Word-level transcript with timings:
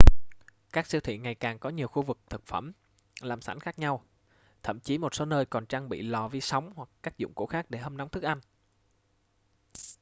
các 0.73 0.87
siêu 0.87 1.01
thị 1.01 1.17
ngày 1.17 1.35
càng 1.35 1.59
có 1.59 1.69
nhiều 1.69 1.87
khu 1.87 2.01
vực 2.01 2.17
thực 2.29 2.45
phẩm 2.45 2.71
làm 3.21 3.41
sẵn 3.41 3.59
khác 3.59 3.79
nhau 3.79 4.03
thậm 4.63 4.79
chí 4.79 4.97
một 4.97 5.15
số 5.15 5.25
nơi 5.25 5.45
còn 5.45 5.65
trang 5.65 5.89
bị 5.89 6.01
lò 6.01 6.27
vi 6.27 6.41
sóng 6.41 6.73
hoặc 6.75 6.89
các 7.03 7.17
dụng 7.17 7.33
cụ 7.33 7.45
khác 7.45 7.65
để 7.71 7.79
hâm 7.79 7.97
nóng 7.97 8.09
thức 8.09 8.23
ăn 8.23 8.39